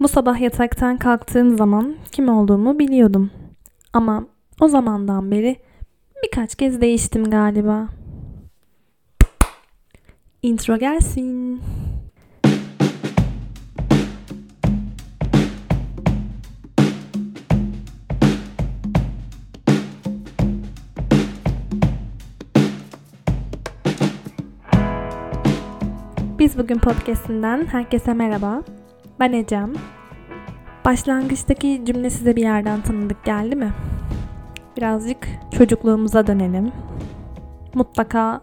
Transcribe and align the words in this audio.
Bu 0.00 0.08
sabah 0.08 0.40
yataktan 0.40 0.96
kalktığım 0.96 1.56
zaman 1.56 1.96
kim 2.12 2.28
olduğumu 2.28 2.78
biliyordum. 2.78 3.30
Ama 3.92 4.26
o 4.60 4.68
zamandan 4.68 5.30
beri 5.30 5.56
birkaç 6.22 6.54
kez 6.54 6.80
değiştim 6.80 7.30
galiba. 7.30 7.88
Intro 10.42 10.78
gelsin. 10.78 11.60
Biz 26.38 26.58
bugün 26.58 26.78
podcast'inden 26.78 27.66
herkese 27.66 28.14
merhaba. 28.14 28.62
Ben 29.20 29.32
Ecem. 29.32 29.72
Başlangıçtaki 30.84 31.82
cümle 31.84 32.10
size 32.10 32.36
bir 32.36 32.42
yerden 32.42 32.82
tanıdık 32.82 33.24
geldi 33.24 33.56
mi? 33.56 33.72
Birazcık 34.76 35.28
çocukluğumuza 35.58 36.26
dönelim. 36.26 36.72
Mutlaka 37.74 38.40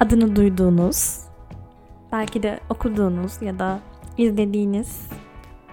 adını 0.00 0.36
duyduğunuz, 0.36 1.20
belki 2.12 2.42
de 2.42 2.60
okuduğunuz 2.70 3.42
ya 3.42 3.58
da 3.58 3.78
izlediğiniz 4.18 5.08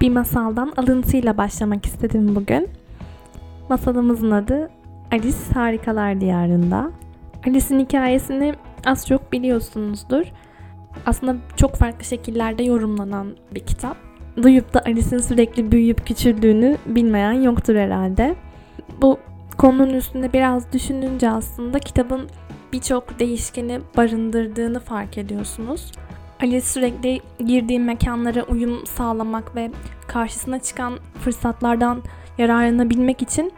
bir 0.02 0.10
masaldan 0.10 0.74
alıntıyla 0.78 1.38
başlamak 1.38 1.86
istedim 1.86 2.36
bugün. 2.36 2.70
Masalımızın 3.70 4.32
adı 4.32 4.70
Alice 5.12 5.54
Harikalar 5.54 6.22
Diyarında. 6.22 6.92
Alice'in 7.48 7.80
hikayesini 7.80 8.56
az 8.86 9.08
çok 9.08 9.32
biliyorsunuzdur. 9.32 10.24
Aslında 11.06 11.36
çok 11.56 11.76
farklı 11.76 12.04
şekillerde 12.06 12.64
yorumlanan 12.64 13.36
bir 13.52 13.60
kitap. 13.60 14.07
Duyup 14.44 14.74
da 14.74 14.82
Alice'in 14.86 15.22
sürekli 15.22 15.72
büyüyüp 15.72 16.08
küçüldüğünü 16.08 16.78
bilmeyen 16.86 17.32
yoktur 17.32 17.76
herhalde. 17.76 18.36
Bu 19.02 19.20
konunun 19.58 19.94
üstünde 19.94 20.34
biraz 20.34 20.74
düşününce 20.74 21.30
aslında 21.30 21.80
kitabın 21.80 22.30
birçok 22.74 23.20
değişkeni 23.20 23.80
barındırdığını 23.98 24.80
fark 24.80 25.18
ediyorsunuz. 25.18 25.92
Alice 26.42 26.62
sürekli 26.62 27.22
girdiği 27.46 27.80
mekanlara 27.80 28.44
uyum 28.44 28.86
sağlamak 28.86 29.56
ve 29.56 29.72
karşısına 30.08 30.60
çıkan 30.60 30.94
fırsatlardan 31.22 32.02
yararlanabilmek 32.38 33.22
için 33.22 33.52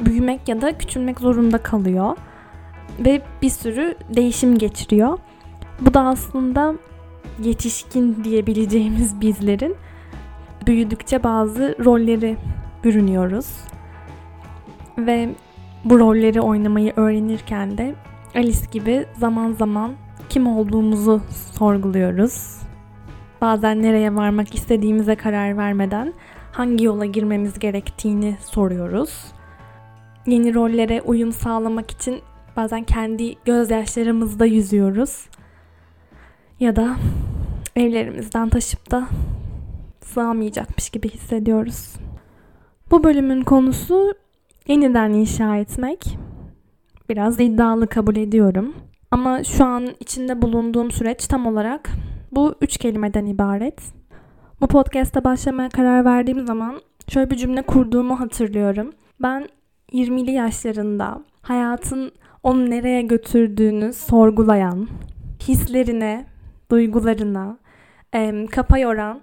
büyümek 0.00 0.48
ya 0.48 0.60
da 0.60 0.78
küçülmek 0.78 1.20
zorunda 1.20 1.58
kalıyor 1.58 2.16
ve 2.98 3.22
bir 3.42 3.50
sürü 3.50 3.94
değişim 4.16 4.58
geçiriyor. 4.58 5.18
Bu 5.80 5.94
da 5.94 6.00
aslında 6.00 6.74
yetişkin 7.42 8.24
diyebileceğimiz 8.24 9.20
bizlerin 9.20 9.76
büyüdükçe 10.66 11.22
bazı 11.22 11.76
rolleri 11.84 12.36
bürünüyoruz. 12.84 13.46
Ve 14.98 15.28
bu 15.84 15.98
rolleri 15.98 16.40
oynamayı 16.40 16.92
öğrenirken 16.96 17.78
de 17.78 17.94
Alice 18.34 18.66
gibi 18.72 19.06
zaman 19.18 19.52
zaman 19.52 19.92
kim 20.28 20.46
olduğumuzu 20.46 21.22
sorguluyoruz. 21.58 22.62
Bazen 23.40 23.82
nereye 23.82 24.14
varmak 24.14 24.54
istediğimize 24.54 25.14
karar 25.14 25.56
vermeden 25.56 26.12
hangi 26.52 26.84
yola 26.84 27.04
girmemiz 27.04 27.58
gerektiğini 27.58 28.36
soruyoruz. 28.40 29.32
Yeni 30.26 30.54
rollere 30.54 31.02
uyum 31.02 31.32
sağlamak 31.32 31.90
için 31.90 32.20
bazen 32.56 32.84
kendi 32.84 33.34
gözyaşlarımızda 33.44 34.46
yüzüyoruz. 34.46 35.26
Ya 36.60 36.76
da 36.76 36.96
evlerimizden 37.76 38.48
taşıp 38.48 38.90
da 38.90 39.08
sığamayacakmış 40.12 40.90
gibi 40.90 41.08
hissediyoruz. 41.08 41.94
Bu 42.90 43.04
bölümün 43.04 43.42
konusu 43.42 44.14
yeniden 44.68 45.10
inşa 45.10 45.56
etmek. 45.56 46.18
Biraz 47.08 47.40
iddialı 47.40 47.86
kabul 47.86 48.16
ediyorum. 48.16 48.74
Ama 49.10 49.44
şu 49.44 49.64
an 49.64 49.88
içinde 50.00 50.42
bulunduğum 50.42 50.90
süreç 50.90 51.26
tam 51.26 51.46
olarak 51.46 51.90
bu 52.32 52.54
üç 52.60 52.76
kelimeden 52.76 53.26
ibaret. 53.26 53.80
Bu 54.60 54.66
podcast'a 54.66 55.24
başlamaya 55.24 55.68
karar 55.68 56.04
verdiğim 56.04 56.46
zaman 56.46 56.80
şöyle 57.08 57.30
bir 57.30 57.36
cümle 57.36 57.62
kurduğumu 57.62 58.20
hatırlıyorum. 58.20 58.92
Ben 59.22 59.48
20'li 59.92 60.30
yaşlarında 60.30 61.20
hayatın 61.42 62.12
onu 62.42 62.70
nereye 62.70 63.02
götürdüğünü 63.02 63.92
sorgulayan, 63.92 64.88
hislerine, 65.48 66.26
duygularına 66.70 67.58
kafa 68.50 68.78
yoran 68.78 69.20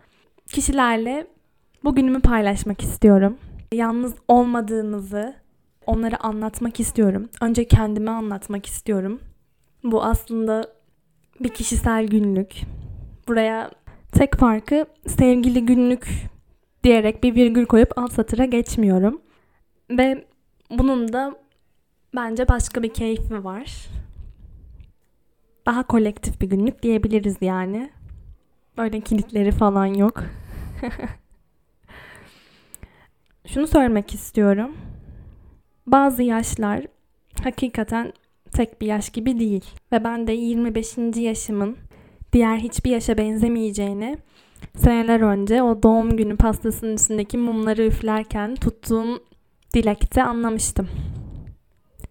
kişilerle 0.49 1.27
bugünümü 1.83 2.21
paylaşmak 2.21 2.81
istiyorum. 2.81 3.37
Yalnız 3.73 4.15
olmadığımızı 4.27 5.35
onlara 5.85 6.17
anlatmak 6.17 6.79
istiyorum. 6.79 7.29
Önce 7.41 7.67
kendime 7.67 8.11
anlatmak 8.11 8.65
istiyorum. 8.65 9.19
Bu 9.83 10.03
aslında 10.03 10.73
bir 11.39 11.49
kişisel 11.49 12.07
günlük. 12.07 12.61
Buraya 13.27 13.71
tek 14.11 14.37
farkı 14.37 14.85
sevgili 15.07 15.65
günlük 15.65 16.07
diyerek 16.83 17.23
bir 17.23 17.35
virgül 17.35 17.65
koyup 17.65 17.97
alt 17.97 18.13
satıra 18.13 18.45
geçmiyorum. 18.45 19.21
Ve 19.89 20.25
bunun 20.69 21.13
da 21.13 21.35
bence 22.15 22.47
başka 22.47 22.83
bir 22.83 22.93
keyfi 22.93 23.43
var. 23.43 23.87
Daha 25.65 25.83
kolektif 25.83 26.41
bir 26.41 26.49
günlük 26.49 26.83
diyebiliriz 26.83 27.37
yani. 27.41 27.89
Böyle 28.79 28.99
kilitleri 28.99 29.51
falan 29.51 29.85
yok. 29.85 30.23
Şunu 33.45 33.67
söylemek 33.67 34.13
istiyorum. 34.13 34.77
Bazı 35.87 36.23
yaşlar 36.23 36.85
hakikaten 37.43 38.13
tek 38.51 38.81
bir 38.81 38.87
yaş 38.87 39.09
gibi 39.09 39.39
değil. 39.39 39.65
Ve 39.91 40.03
ben 40.03 40.27
de 40.27 40.31
25. 40.31 40.97
yaşımın 41.15 41.77
diğer 42.33 42.57
hiçbir 42.57 42.91
yaşa 42.91 43.17
benzemeyeceğini 43.17 44.17
seneler 44.77 45.19
önce 45.19 45.63
o 45.63 45.83
doğum 45.83 46.17
günü 46.17 46.37
pastasının 46.37 46.93
üstündeki 46.95 47.37
mumları 47.37 47.85
üflerken 47.85 48.55
tuttuğum 48.55 49.23
dilekte 49.73 50.23
anlamıştım. 50.23 50.89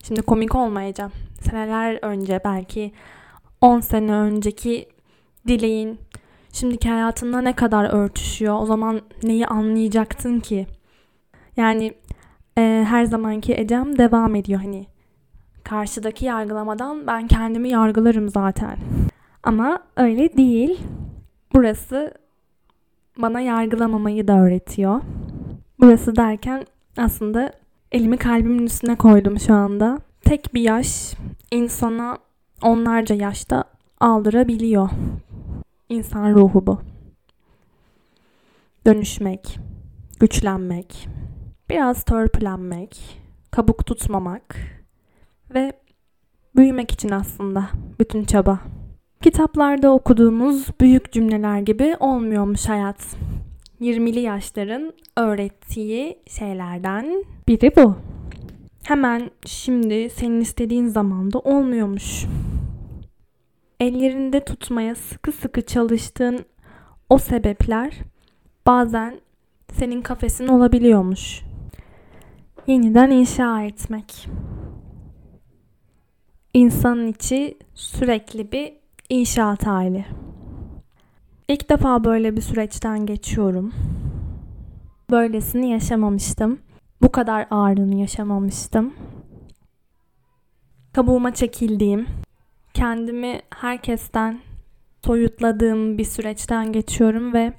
Şimdi 0.04 0.22
komik 0.22 0.54
olmayacağım. 0.54 1.12
Seneler 1.40 1.98
önce 2.02 2.40
belki 2.44 2.92
10 3.60 3.80
sene 3.80 4.12
önceki 4.12 4.88
dileğin 5.46 5.98
şimdiki 6.52 6.88
hayatında 6.88 7.40
ne 7.40 7.52
kadar 7.52 7.84
örtüşüyor? 7.84 8.60
O 8.60 8.66
zaman 8.66 9.00
neyi 9.22 9.46
anlayacaktın 9.46 10.40
ki? 10.40 10.66
Yani 11.56 11.94
e, 12.58 12.84
her 12.88 13.04
zamanki 13.04 13.54
Ecem 13.54 13.98
devam 13.98 14.34
ediyor 14.34 14.60
hani. 14.60 14.86
Karşıdaki 15.64 16.24
yargılamadan 16.24 17.06
ben 17.06 17.26
kendimi 17.26 17.68
yargılarım 17.68 18.28
zaten. 18.28 18.78
Ama 19.42 19.78
öyle 19.96 20.36
değil. 20.36 20.80
Burası 21.54 22.14
bana 23.18 23.40
yargılamamayı 23.40 24.28
da 24.28 24.40
öğretiyor. 24.40 25.00
Burası 25.80 26.16
derken 26.16 26.64
aslında 26.96 27.52
elimi 27.92 28.16
kalbimin 28.16 28.66
üstüne 28.66 28.96
koydum 28.96 29.40
şu 29.40 29.54
anda. 29.54 29.98
Tek 30.24 30.54
bir 30.54 30.60
yaş 30.60 31.14
insana 31.50 32.18
onlarca 32.62 33.14
yaşta 33.14 33.64
aldırabiliyor. 34.00 34.90
İnsan 35.88 36.34
ruhu 36.34 36.66
bu. 36.66 36.78
Dönüşmek, 38.86 39.58
güçlenmek, 40.20 41.08
biraz 41.70 42.02
törpülenmek, 42.02 43.20
kabuk 43.50 43.86
tutmamak 43.86 44.56
ve 45.54 45.72
büyümek 46.56 46.90
için 46.90 47.10
aslında 47.10 47.68
bütün 48.00 48.24
çaba. 48.24 48.60
Kitaplarda 49.22 49.92
okuduğumuz 49.92 50.66
büyük 50.80 51.12
cümleler 51.12 51.58
gibi 51.58 51.96
olmuyormuş 52.00 52.68
hayat. 52.68 53.16
20'li 53.80 54.20
yaşların 54.20 54.92
öğrettiği 55.16 56.18
şeylerden 56.26 57.24
biri 57.48 57.76
bu. 57.76 57.96
Hemen 58.82 59.30
şimdi 59.46 60.10
senin 60.10 60.40
istediğin 60.40 60.88
zamanda 60.88 61.38
olmuyormuş 61.38 62.26
ellerinde 63.80 64.44
tutmaya 64.44 64.94
sıkı 64.94 65.32
sıkı 65.32 65.62
çalıştığın 65.62 66.44
o 67.10 67.18
sebepler 67.18 67.94
bazen 68.66 69.20
senin 69.72 70.02
kafesin 70.02 70.48
olabiliyormuş. 70.48 71.42
Yeniden 72.66 73.10
inşa 73.10 73.62
etmek. 73.62 74.28
İnsanın 76.54 77.06
içi 77.06 77.58
sürekli 77.74 78.52
bir 78.52 78.72
inşaat 79.08 79.66
hali. 79.66 80.06
İlk 81.48 81.70
defa 81.70 82.04
böyle 82.04 82.36
bir 82.36 82.40
süreçten 82.40 83.06
geçiyorum. 83.06 83.72
Böylesini 85.10 85.70
yaşamamıştım. 85.70 86.58
Bu 87.02 87.12
kadar 87.12 87.46
ağırlığını 87.50 87.94
yaşamamıştım. 87.94 88.94
Kabuğuma 90.92 91.34
çekildiğim, 91.34 92.06
kendimi 92.78 93.40
herkesten 93.50 94.40
soyutladığım 95.04 95.98
bir 95.98 96.04
süreçten 96.04 96.72
geçiyorum 96.72 97.34
ve 97.34 97.52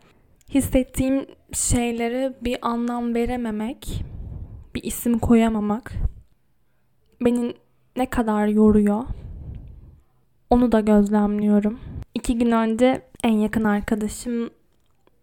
hissettiğim 0.50 1.26
şeylere 1.54 2.34
bir 2.42 2.58
anlam 2.62 3.16
verememek, 3.16 4.04
bir 4.76 4.84
isim 4.84 5.20
koyamamak 5.20 5.94
beni 7.22 7.54
ne 7.98 8.06
kadar 8.06 8.48
yoruyor. 8.48 9.04
Onu 10.50 10.72
da 10.72 10.80
gözlemliyorum. 10.80 11.80
İki 12.14 12.38
gün 12.38 12.52
önce 12.52 13.02
en 13.24 13.34
yakın 13.34 13.64
arkadaşım 13.64 14.50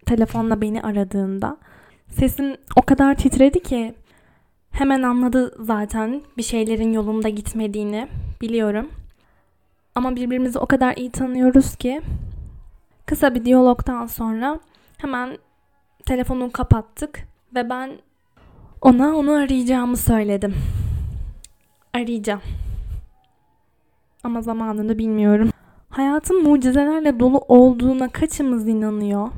telefonla 0.07 0.61
beni 0.61 0.83
aradığında 0.83 1.57
sesim 2.09 2.57
o 2.77 2.83
kadar 2.83 3.15
titredi 3.15 3.63
ki 3.63 3.95
hemen 4.71 5.03
anladı 5.03 5.55
zaten 5.65 6.23
bir 6.37 6.43
şeylerin 6.43 6.93
yolunda 6.93 7.29
gitmediğini 7.29 8.09
biliyorum. 8.41 8.91
Ama 9.97 10.17
birbirimizi 10.17 10.59
o 10.59 10.67
kadar 10.67 10.97
iyi 10.97 11.11
tanıyoruz 11.11 11.77
ki 11.77 12.03
kısa 13.07 13.35
bir 13.35 13.45
diyalogtan 13.45 14.07
sonra 14.07 14.61
hemen 14.99 15.39
telefonu 16.07 16.53
kapattık 16.53 17.29
ve 17.55 17.71
ben 17.71 17.91
ona 18.83 19.17
onu 19.17 19.33
arayacağımı 19.33 19.97
söyledim. 19.97 20.55
Arayacağım. 21.95 22.41
Ama 24.25 24.43
zamanını 24.43 24.99
bilmiyorum. 24.99 25.51
Hayatın 25.91 26.43
mucizelerle 26.43 27.21
dolu 27.21 27.39
olduğuna 27.49 28.09
kaçımız 28.09 28.69
inanıyor? 28.69 29.29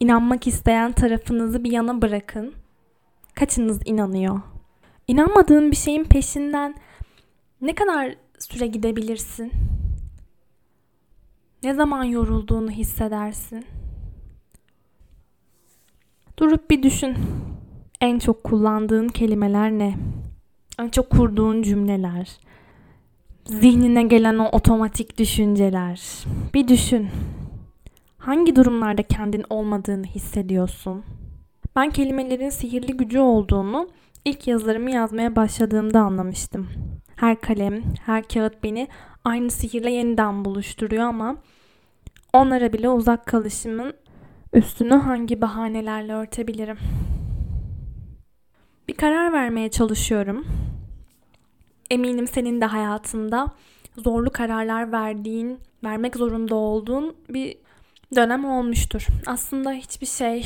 İnanmak 0.00 0.46
isteyen 0.46 0.92
tarafınızı 0.92 1.64
bir 1.64 1.72
yana 1.72 2.02
bırakın. 2.02 2.52
Kaçınız 3.34 3.80
inanıyor? 3.84 4.40
İnanmadığın 5.06 5.70
bir 5.70 5.76
şeyin 5.76 6.04
peşinden 6.04 6.74
ne 7.60 7.74
kadar 7.74 8.16
süre 8.38 8.66
gidebilirsin? 8.66 9.52
Ne 11.62 11.74
zaman 11.74 12.04
yorulduğunu 12.04 12.70
hissedersin? 12.70 13.66
Durup 16.38 16.70
bir 16.70 16.82
düşün. 16.82 17.16
En 18.00 18.18
çok 18.18 18.44
kullandığın 18.44 19.08
kelimeler 19.08 19.70
ne? 19.70 19.98
En 20.78 20.88
çok 20.88 21.10
kurduğun 21.10 21.62
cümleler. 21.62 22.38
Zihnine 23.44 24.02
gelen 24.02 24.38
o 24.38 24.48
otomatik 24.48 25.18
düşünceler. 25.18 26.24
Bir 26.54 26.68
düşün. 26.68 27.08
Hangi 28.18 28.56
durumlarda 28.56 29.02
kendin 29.02 29.44
olmadığını 29.50 30.06
hissediyorsun? 30.06 31.04
Ben 31.76 31.90
kelimelerin 31.90 32.50
sihirli 32.50 32.96
gücü 32.96 33.18
olduğunu 33.18 33.88
ilk 34.24 34.46
yazılarımı 34.46 34.90
yazmaya 34.90 35.36
başladığımda 35.36 36.00
anlamıştım. 36.00 36.68
Her 37.18 37.40
kalem, 37.40 37.82
her 38.06 38.28
kağıt 38.28 38.62
beni 38.62 38.88
aynı 39.24 39.50
sihirle 39.50 39.90
yeniden 39.90 40.44
buluşturuyor 40.44 41.04
ama 41.04 41.36
onlara 42.32 42.72
bile 42.72 42.88
uzak 42.88 43.26
kalışımın 43.26 43.94
üstünü 44.52 44.94
hangi 44.94 45.40
bahanelerle 45.40 46.12
örtebilirim? 46.12 46.78
Bir 48.88 48.94
karar 48.94 49.32
vermeye 49.32 49.70
çalışıyorum. 49.70 50.46
Eminim 51.90 52.26
senin 52.26 52.60
de 52.60 52.64
hayatında 52.64 53.46
zorlu 53.96 54.30
kararlar 54.30 54.92
verdiğin, 54.92 55.60
vermek 55.84 56.16
zorunda 56.16 56.54
olduğun 56.54 57.16
bir 57.28 57.56
dönem 58.16 58.44
olmuştur. 58.44 59.06
Aslında 59.26 59.72
hiçbir 59.72 60.06
şey 60.06 60.44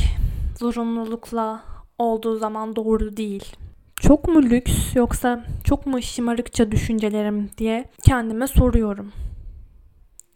zorunlulukla 0.58 1.64
olduğu 1.98 2.36
zaman 2.36 2.76
doğru 2.76 3.16
değil. 3.16 3.56
Çok 4.02 4.28
mu 4.28 4.42
lüks 4.42 4.96
yoksa 4.96 5.44
çok 5.64 5.86
mu 5.86 6.02
şımarıkça 6.02 6.72
düşüncelerim 6.72 7.50
diye 7.58 7.84
kendime 8.02 8.46
soruyorum. 8.46 9.12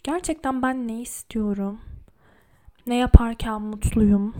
Gerçekten 0.04 0.62
ben 0.62 0.88
ne 0.88 1.00
istiyorum? 1.00 1.80
Ne 2.86 2.96
yaparken 2.96 3.62
mutluyum? 3.62 4.34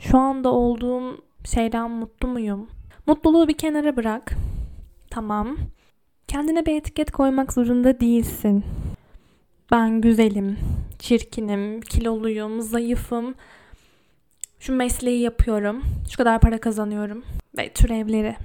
Şu 0.00 0.18
anda 0.18 0.52
olduğum 0.52 1.24
şeyden 1.44 1.90
mutlu 1.90 2.28
muyum? 2.28 2.68
Mutluluğu 3.06 3.48
bir 3.48 3.58
kenara 3.58 3.96
bırak. 3.96 4.34
Tamam. 5.10 5.56
Kendine 6.28 6.66
bir 6.66 6.76
etiket 6.76 7.10
koymak 7.10 7.52
zorunda 7.52 8.00
değilsin. 8.00 8.64
Ben 9.72 10.00
güzelim, 10.00 10.58
çirkinim, 10.98 11.80
kiloluyum, 11.80 12.60
zayıfım. 12.60 13.34
Şu 14.60 14.72
mesleği 14.72 15.20
yapıyorum. 15.20 15.82
Şu 16.10 16.16
kadar 16.16 16.40
para 16.40 16.60
kazanıyorum. 16.60 17.24
Ve 17.58 17.72
türevleri. 17.72 18.36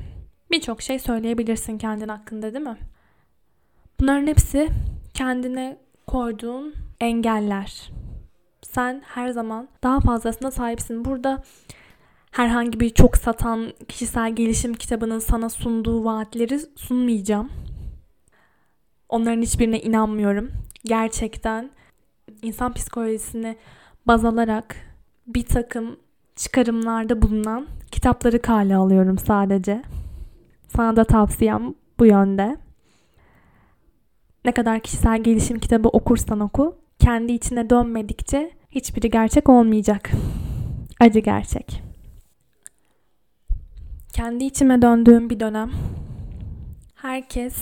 Birçok 0.52 0.82
şey 0.82 1.00
söyleyebilirsin 1.00 1.78
kendin 1.78 2.08
hakkında 2.08 2.54
değil 2.54 2.66
mi? 2.66 2.78
Bunların 4.00 4.28
hepsi 4.28 4.70
kendine 5.14 5.78
koyduğun 6.08 6.76
engeller. 7.00 7.92
Sen 8.62 9.02
her 9.06 9.30
zaman 9.30 9.68
daha 9.84 10.00
fazlasına 10.00 10.52
sahipsin. 10.52 11.06
Burada 11.06 11.44
herhangi 12.32 12.80
bir 12.80 12.90
çok 12.90 13.18
satan 13.18 13.74
kişisel 13.88 14.36
gelişim 14.36 14.74
kitabının 14.74 15.20
sana 15.20 15.50
sunduğu 15.50 16.06
vaatleri 16.06 16.60
sunmayacağım. 16.60 17.52
Onların 19.10 19.42
hiçbirine 19.42 19.82
inanmıyorum. 19.82 20.52
Gerçekten 20.86 21.70
insan 22.42 22.74
psikolojisini 22.74 23.58
baz 24.08 24.26
alarak 24.26 24.76
bir 25.28 25.46
takım 25.46 26.00
çıkarımlarda 26.36 27.22
bulunan 27.22 27.68
kitapları 27.98 28.42
kale 28.42 28.76
alıyorum 28.76 29.18
sadece. 29.18 29.84
Sana 30.68 30.96
da 30.96 31.04
tavsiyem 31.04 31.74
bu 32.00 32.06
yönde. 32.06 32.58
Ne 34.46 34.52
kadar 34.52 34.80
kişisel 34.80 35.24
gelişim 35.24 35.60
kitabı 35.60 35.88
okursan 35.88 36.40
oku, 36.40 36.76
kendi 37.00 37.32
içine 37.32 37.70
dönmedikçe 37.70 38.52
hiçbiri 38.72 39.10
gerçek 39.10 39.50
olmayacak. 39.50 40.12
Acı 41.00 41.20
gerçek. 41.20 41.84
Kendi 44.14 44.44
içime 44.44 44.82
döndüğüm 44.82 45.30
bir 45.30 45.40
dönem. 45.40 45.72
Herkes 46.96 47.56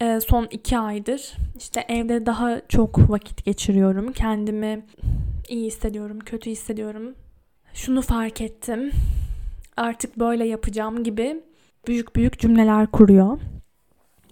e, 0.00 0.20
son 0.20 0.48
iki 0.50 0.78
aydır 0.78 1.32
işte 1.58 1.84
evde 1.88 2.26
daha 2.26 2.60
çok 2.68 3.10
vakit 3.10 3.44
geçiriyorum. 3.44 4.12
Kendimi 4.12 4.84
iyi 5.48 5.66
hissediyorum, 5.66 6.18
kötü 6.20 6.50
hissediyorum. 6.50 7.14
Şunu 7.74 8.02
fark 8.02 8.40
ettim. 8.40 8.90
Artık 9.76 10.18
böyle 10.18 10.46
yapacağım 10.46 11.04
gibi 11.04 11.42
büyük 11.86 12.16
büyük 12.16 12.38
cümleler 12.38 12.86
kuruyor. 12.86 13.38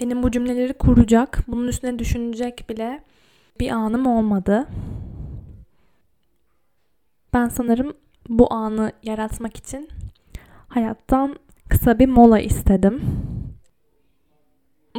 Benim 0.01 0.23
bu 0.23 0.31
cümleleri 0.31 0.73
kuracak, 0.73 1.45
bunun 1.49 1.69
üstüne 1.69 1.99
düşünecek 1.99 2.67
bile 2.69 3.03
bir 3.61 3.71
anım 3.71 4.07
olmadı. 4.07 4.67
Ben 7.35 7.49
sanırım 7.49 7.93
bu 8.29 8.53
anı 8.55 8.93
yaratmak 9.03 9.57
için 9.57 9.89
hayattan 10.69 11.37
kısa 11.69 11.99
bir 11.99 12.09
mola 12.09 12.41
istedim. 12.41 13.03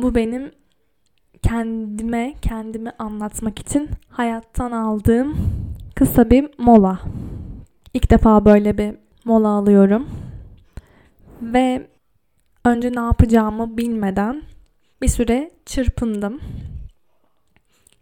Bu 0.02 0.16
benim 0.16 0.52
kendime, 1.42 2.36
kendimi 2.42 2.92
anlatmak 3.00 3.60
için 3.60 3.90
hayattan 4.10 4.72
aldığım 4.72 5.38
kısa 5.96 6.30
bir 6.30 6.50
mola. 6.58 7.00
İlk 7.94 8.12
defa 8.12 8.46
böyle 8.46 8.78
bir 8.78 8.96
mola 9.26 9.48
alıyorum. 9.48 10.23
Ve 11.42 11.88
önce 12.66 12.92
ne 12.92 13.00
yapacağımı 13.00 13.78
bilmeden 13.78 14.44
bir 15.02 15.08
süre 15.08 15.52
çırpındım. 15.66 16.42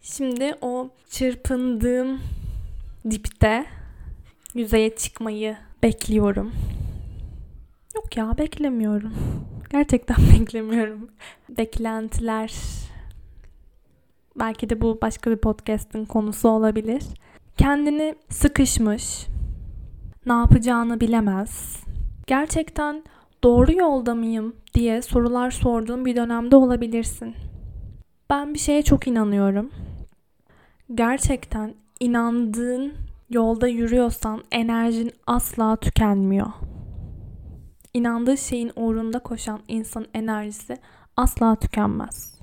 Şimdi 0.02 0.56
o 0.62 0.90
çırpındığım 1.10 2.20
dipte 3.10 3.66
yüzeye 4.54 4.96
çıkmayı 4.96 5.58
bekliyorum. 5.84 6.52
Yok 7.96 8.18
ya 8.18 8.38
beklemiyorum. 8.38 9.14
Gerçekten 9.70 10.18
beklemiyorum. 10.40 11.10
Beklentiler 11.50 12.54
belki 14.36 14.70
de 14.70 14.82
bu 14.82 15.00
başka 15.02 15.32
bir 15.32 15.38
podcast'in 15.38 16.06
konusu 16.06 16.50
olabilir. 16.50 17.04
Kendini 17.58 18.16
sıkışmış, 18.30 19.28
ne 20.26 20.34
yapacağını 20.34 21.00
bilemez. 21.00 21.84
Gerçekten 22.28 23.04
doğru 23.44 23.74
yolda 23.74 24.16
mıyım 24.16 24.56
diye 24.74 25.02
sorular 25.02 25.52
sorduğum 25.52 26.06
bir 26.06 26.16
dönemde 26.16 26.56
olabilirsin. 26.56 27.36
Ben 28.30 28.54
bir 28.54 28.60
şeye 28.60 28.82
çok 28.82 29.08
inanıyorum. 29.08 29.72
Gerçekten 30.96 31.76
inandığın 32.00 32.94
yolda 33.30 33.68
yürüyorsan 33.68 34.44
enerjin 34.52 35.12
asla 35.28 35.76
tükenmiyor. 35.76 36.48
İnandığı 37.94 38.38
şeyin 38.38 38.72
uğrunda 38.76 39.20
koşan 39.20 39.60
insan 39.68 40.06
enerjisi 40.14 40.78
asla 41.18 41.56
tükenmez. 41.56 42.42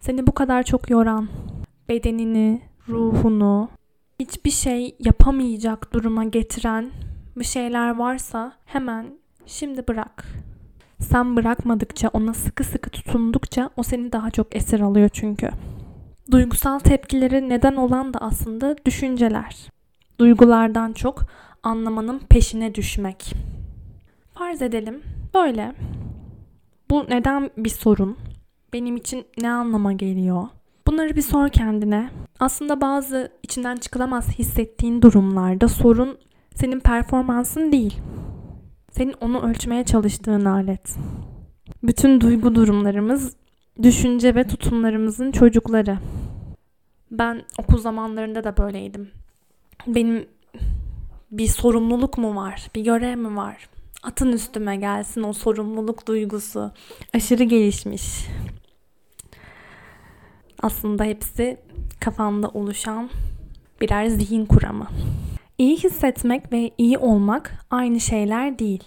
Seni 0.00 0.26
bu 0.26 0.32
kadar 0.32 0.62
çok 0.62 0.90
yoran, 0.90 1.28
bedenini, 1.88 2.62
ruhunu, 2.88 3.68
hiçbir 4.20 4.50
şey 4.50 4.96
yapamayacak 4.98 5.92
duruma 5.94 6.24
getiren 6.24 6.90
bir 7.36 7.44
şeyler 7.44 7.96
varsa 7.96 8.52
hemen 8.64 9.06
şimdi 9.46 9.88
bırak. 9.88 10.26
Sen 11.00 11.36
bırakmadıkça, 11.36 12.08
ona 12.08 12.34
sıkı 12.34 12.64
sıkı 12.64 12.90
tutundukça 12.90 13.70
o 13.76 13.82
seni 13.82 14.12
daha 14.12 14.30
çok 14.30 14.56
esir 14.56 14.80
alıyor 14.80 15.08
çünkü. 15.08 15.48
Duygusal 16.30 16.78
tepkileri 16.78 17.48
neden 17.48 17.76
olan 17.76 18.14
da 18.14 18.18
aslında 18.18 18.76
düşünceler. 18.86 19.68
Duygulardan 20.18 20.92
çok 20.92 21.22
anlamanın 21.62 22.18
peşine 22.18 22.74
düşmek. 22.74 23.34
Farz 24.34 24.62
edelim 24.62 25.02
böyle. 25.34 25.74
Bu 26.90 27.06
neden 27.08 27.50
bir 27.56 27.70
sorun? 27.70 28.16
Benim 28.72 28.96
için 28.96 29.24
ne 29.40 29.50
anlama 29.50 29.92
geliyor? 29.92 30.48
Bunları 30.86 31.16
bir 31.16 31.22
sor 31.22 31.48
kendine. 31.48 32.10
Aslında 32.40 32.80
bazı 32.80 33.32
içinden 33.42 33.76
çıkılamaz 33.76 34.28
hissettiğin 34.38 35.02
durumlarda 35.02 35.68
sorun 35.68 36.18
senin 36.54 36.80
performansın 36.80 37.72
değil. 37.72 38.00
Senin 38.90 39.14
onu 39.20 39.42
ölçmeye 39.42 39.84
çalıştığın 39.84 40.44
alet. 40.44 40.96
Bütün 41.82 42.20
duygu 42.20 42.54
durumlarımız 42.54 43.36
düşünce 43.82 44.34
ve 44.34 44.46
tutumlarımızın 44.46 45.32
çocukları. 45.32 45.98
Ben 47.10 47.42
okul 47.58 47.78
zamanlarında 47.78 48.44
da 48.44 48.56
böyleydim. 48.56 49.10
Benim 49.86 50.26
bir 51.30 51.46
sorumluluk 51.46 52.18
mu 52.18 52.36
var? 52.36 52.68
Bir 52.74 52.84
görev 52.84 53.16
mi 53.16 53.36
var? 53.36 53.68
Atın 54.02 54.32
üstüme 54.32 54.76
gelsin 54.76 55.22
o 55.22 55.32
sorumluluk 55.32 56.06
duygusu. 56.06 56.70
Aşırı 57.14 57.44
gelişmiş. 57.44 58.26
Aslında 60.62 61.04
hepsi 61.04 61.56
kafamda 62.00 62.48
oluşan 62.48 63.10
birer 63.80 64.06
zihin 64.06 64.46
kuramı. 64.46 64.86
İyi 65.62 65.76
hissetmek 65.76 66.52
ve 66.52 66.70
iyi 66.78 66.98
olmak 66.98 67.66
aynı 67.70 68.00
şeyler 68.00 68.58
değil. 68.58 68.84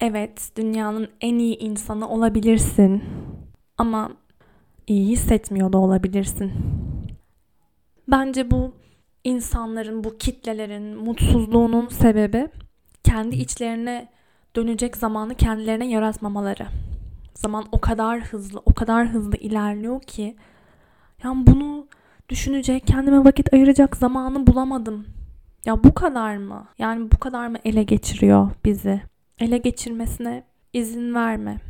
Evet, 0.00 0.50
dünyanın 0.56 1.08
en 1.20 1.38
iyi 1.38 1.58
insanı 1.58 2.08
olabilirsin. 2.08 3.02
Ama 3.78 4.10
iyi 4.86 5.08
hissetmiyor 5.08 5.72
da 5.72 5.78
olabilirsin. 5.78 6.52
Bence 8.10 8.50
bu 8.50 8.72
insanların, 9.24 10.04
bu 10.04 10.18
kitlelerin 10.18 10.96
mutsuzluğunun 10.96 11.88
sebebi 11.88 12.48
kendi 13.04 13.36
içlerine 13.36 14.08
dönecek 14.56 14.96
zamanı 14.96 15.34
kendilerine 15.34 15.88
yaratmamaları. 15.88 16.66
Zaman 17.34 17.64
o 17.72 17.80
kadar 17.80 18.20
hızlı, 18.20 18.62
o 18.66 18.74
kadar 18.74 19.08
hızlı 19.08 19.36
ilerliyor 19.36 20.02
ki 20.02 20.36
yani 21.24 21.46
bunu 21.46 21.86
düşünecek, 22.28 22.86
kendime 22.86 23.24
vakit 23.24 23.54
ayıracak 23.54 23.96
zamanı 23.96 24.46
bulamadım. 24.46 25.17
Ya 25.68 25.84
bu 25.84 25.94
kadar 25.94 26.36
mı? 26.36 26.66
Yani 26.78 27.12
bu 27.12 27.18
kadar 27.18 27.48
mı 27.48 27.58
ele 27.64 27.82
geçiriyor 27.82 28.50
bizi? 28.64 29.02
Ele 29.38 29.58
geçirmesine 29.58 30.44
izin 30.72 31.14
verme. 31.14 31.60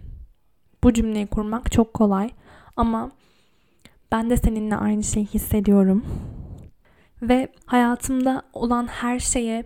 Bu 0.85 0.93
cümleyi 0.93 1.27
kurmak 1.27 1.73
çok 1.73 1.95
kolay 1.95 2.31
ama 2.77 3.11
ben 4.13 4.31
de 4.31 4.37
seninle 4.37 4.77
aynı 4.77 5.03
şeyi 5.03 5.27
hissediyorum. 5.27 6.05
Ve 7.23 7.49
hayatımda 7.67 8.43
olan 8.53 8.87
her 8.87 9.19
şeye 9.19 9.65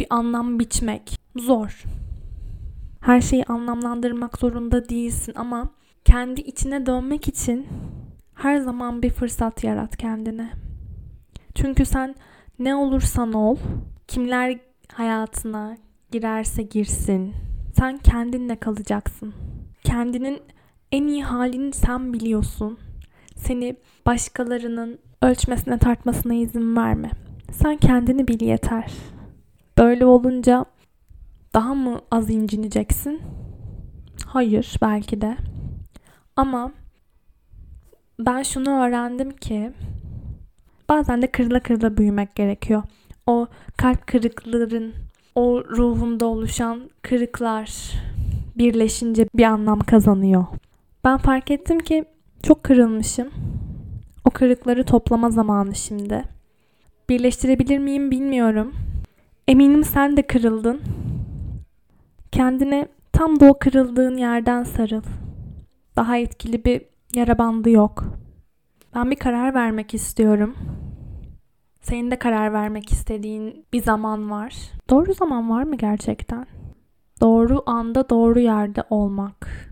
bir 0.00 0.06
anlam 0.10 0.58
biçmek 0.58 1.20
zor. 1.36 1.82
Her 3.00 3.20
şeyi 3.20 3.44
anlamlandırmak 3.44 4.38
zorunda 4.38 4.88
değilsin 4.88 5.32
ama 5.36 5.70
kendi 6.04 6.40
içine 6.40 6.86
dönmek 6.86 7.28
için 7.28 7.66
her 8.34 8.56
zaman 8.56 9.02
bir 9.02 9.10
fırsat 9.10 9.64
yarat 9.64 9.96
kendine. 9.96 10.50
Çünkü 11.54 11.84
sen 11.84 12.14
ne 12.58 12.74
olursan 12.74 13.32
ol, 13.32 13.56
kimler 14.08 14.58
hayatına 14.92 15.76
girerse 16.10 16.62
girsin, 16.62 17.34
sen 17.76 17.98
kendinle 17.98 18.56
kalacaksın. 18.56 19.34
Kendinin 19.84 20.42
en 20.92 21.06
iyi 21.06 21.24
halini 21.24 21.72
sen 21.72 22.12
biliyorsun. 22.12 22.78
Seni 23.36 23.76
başkalarının 24.06 24.98
ölçmesine 25.22 25.78
tartmasına 25.78 26.34
izin 26.34 26.76
verme. 26.76 27.10
Sen 27.52 27.76
kendini 27.76 28.28
bil 28.28 28.42
yeter. 28.42 28.92
Böyle 29.78 30.06
olunca 30.06 30.64
daha 31.54 31.74
mı 31.74 32.00
az 32.10 32.30
incineceksin? 32.30 33.22
Hayır 34.26 34.76
belki 34.82 35.20
de. 35.20 35.36
Ama 36.36 36.72
ben 38.18 38.42
şunu 38.42 38.70
öğrendim 38.70 39.30
ki 39.30 39.72
bazen 40.88 41.22
de 41.22 41.26
kırıla 41.26 41.60
kırıla 41.60 41.96
büyümek 41.96 42.34
gerekiyor. 42.34 42.82
O 43.26 43.46
kalp 43.76 44.06
kırıkların, 44.06 44.94
o 45.34 45.64
ruhunda 45.64 46.26
oluşan 46.26 46.90
kırıklar 47.02 47.92
birleşince 48.58 49.28
bir 49.34 49.44
anlam 49.44 49.78
kazanıyor. 49.78 50.44
Ben 51.04 51.16
fark 51.16 51.50
ettim 51.50 51.78
ki 51.78 52.04
çok 52.42 52.62
kırılmışım. 52.62 53.30
O 54.24 54.30
kırıkları 54.30 54.84
toplama 54.84 55.30
zamanı 55.30 55.74
şimdi. 55.74 56.22
Birleştirebilir 57.08 57.78
miyim 57.78 58.10
bilmiyorum. 58.10 58.74
Eminim 59.48 59.84
sen 59.84 60.16
de 60.16 60.22
kırıldın. 60.22 60.80
Kendine 62.32 62.88
tam 63.12 63.40
da 63.40 63.46
o 63.46 63.58
kırıldığın 63.58 64.16
yerden 64.16 64.64
sarıl. 64.64 65.02
Daha 65.96 66.16
etkili 66.16 66.64
bir 66.64 66.82
yara 67.14 67.38
bandı 67.38 67.70
yok. 67.70 68.04
Ben 68.94 69.10
bir 69.10 69.16
karar 69.16 69.54
vermek 69.54 69.94
istiyorum. 69.94 70.56
Senin 71.82 72.10
de 72.10 72.18
karar 72.18 72.52
vermek 72.52 72.92
istediğin 72.92 73.66
bir 73.72 73.82
zaman 73.82 74.30
var. 74.30 74.54
Doğru 74.90 75.14
zaman 75.14 75.50
var 75.50 75.62
mı 75.62 75.76
gerçekten? 75.76 76.46
Doğru 77.20 77.62
anda 77.66 78.10
doğru 78.10 78.40
yerde 78.40 78.84
olmak. 78.90 79.70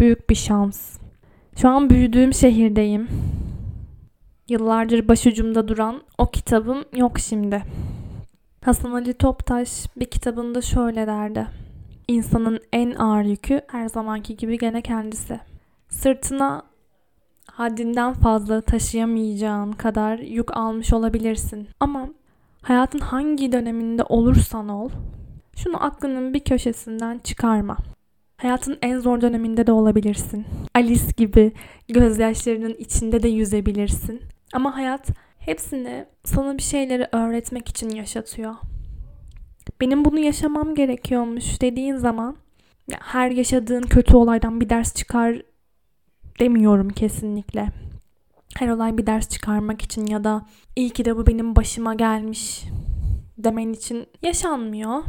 Büyük 0.00 0.30
bir 0.30 0.34
şans. 0.34 0.98
Şu 1.56 1.68
an 1.68 1.90
büyüdüğüm 1.90 2.34
şehirdeyim. 2.34 3.08
Yıllardır 4.48 5.08
başucumda 5.08 5.68
duran 5.68 6.02
o 6.18 6.30
kitabım 6.30 6.84
yok 6.96 7.18
şimdi. 7.18 7.62
Hasan 8.64 8.92
Ali 8.92 9.14
Toptaş 9.14 9.86
bir 9.96 10.04
kitabında 10.04 10.62
şöyle 10.62 11.06
derdi. 11.06 11.46
İnsanın 12.08 12.60
en 12.72 12.94
ağır 12.94 13.24
yükü 13.24 13.60
her 13.68 13.88
zamanki 13.88 14.36
gibi 14.36 14.58
gene 14.58 14.82
kendisi. 14.82 15.40
Sırtına 15.88 16.62
haddinden 17.50 18.12
fazla 18.12 18.60
taşıyamayacağın 18.60 19.72
kadar 19.72 20.18
yük 20.18 20.56
almış 20.56 20.92
olabilirsin. 20.92 21.68
Ama 21.80 22.08
hayatın 22.62 22.98
hangi 22.98 23.52
döneminde 23.52 24.02
olursan 24.02 24.68
ol, 24.68 24.90
şunu 25.56 25.84
aklının 25.84 26.34
bir 26.34 26.40
köşesinden 26.40 27.18
çıkarma. 27.18 27.76
Hayatın 28.36 28.78
en 28.82 28.98
zor 28.98 29.20
döneminde 29.20 29.66
de 29.66 29.72
olabilirsin. 29.72 30.46
Alice 30.74 31.12
gibi 31.16 31.52
gözyaşlarının 31.88 32.74
içinde 32.78 33.22
de 33.22 33.28
yüzebilirsin. 33.28 34.20
Ama 34.52 34.76
hayat 34.76 35.08
hepsini 35.38 36.04
sana 36.24 36.56
bir 36.56 36.62
şeyleri 36.62 37.08
öğretmek 37.12 37.68
için 37.68 37.90
yaşatıyor. 37.90 38.54
Benim 39.80 40.04
bunu 40.04 40.18
yaşamam 40.18 40.74
gerekiyormuş 40.74 41.60
dediğin 41.60 41.96
zaman 41.96 42.36
her 43.00 43.30
yaşadığın 43.30 43.82
kötü 43.82 44.16
olaydan 44.16 44.60
bir 44.60 44.68
ders 44.68 44.94
çıkar 44.94 45.42
demiyorum 46.40 46.88
kesinlikle. 46.88 47.68
Her 48.58 48.68
olay 48.68 48.98
bir 48.98 49.06
ders 49.06 49.28
çıkarmak 49.28 49.82
için 49.82 50.06
ya 50.06 50.24
da 50.24 50.46
iyi 50.76 50.90
ki 50.90 51.04
de 51.04 51.16
bu 51.16 51.26
benim 51.26 51.56
başıma 51.56 51.94
gelmiş 51.94 52.64
demen 53.38 53.72
için 53.72 54.06
yaşanmıyor. 54.22 55.02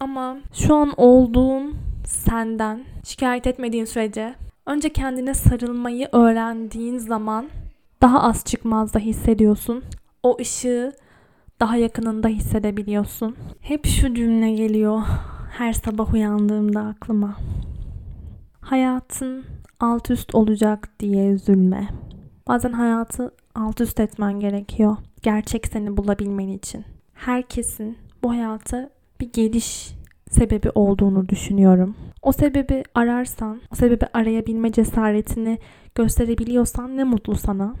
Ama 0.00 0.36
şu 0.52 0.74
an 0.74 0.92
olduğun 0.96 1.76
senden 2.06 2.84
şikayet 3.04 3.46
etmediğin 3.46 3.84
sürece 3.84 4.34
önce 4.66 4.88
kendine 4.88 5.34
sarılmayı 5.34 6.08
öğrendiğin 6.12 6.98
zaman 6.98 7.48
daha 8.02 8.22
az 8.22 8.44
çıkmazda 8.44 8.98
hissediyorsun. 8.98 9.84
O 10.22 10.36
ışığı 10.40 10.92
daha 11.60 11.76
yakınında 11.76 12.28
hissedebiliyorsun. 12.28 13.36
Hep 13.60 13.86
şu 13.86 14.14
cümle 14.14 14.52
geliyor 14.52 15.02
her 15.58 15.72
sabah 15.72 16.14
uyandığımda 16.14 16.80
aklıma. 16.80 17.36
Hayatın 18.60 19.44
alt 19.80 20.10
üst 20.10 20.34
olacak 20.34 20.88
diye 21.00 21.26
üzülme. 21.26 21.88
Bazen 22.48 22.72
hayatı 22.72 23.34
alt 23.54 23.80
üst 23.80 24.00
etmen 24.00 24.40
gerekiyor. 24.40 24.96
Gerçek 25.22 25.66
seni 25.66 25.96
bulabilmen 25.96 26.48
için. 26.48 26.84
Herkesin 27.14 27.98
bu 28.22 28.30
hayata 28.30 28.90
bir 29.20 29.32
geliş 29.32 29.94
sebebi 30.30 30.70
olduğunu 30.74 31.28
düşünüyorum. 31.28 31.96
O 32.22 32.32
sebebi 32.32 32.82
ararsan, 32.94 33.60
o 33.72 33.74
sebebi 33.74 34.04
arayabilme 34.12 34.72
cesaretini 34.72 35.58
gösterebiliyorsan 35.94 36.96
ne 36.96 37.04
mutlu 37.04 37.34
sana. 37.34 37.74